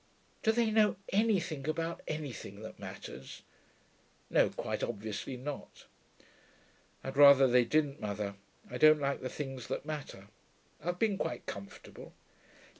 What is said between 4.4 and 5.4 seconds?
quite obviously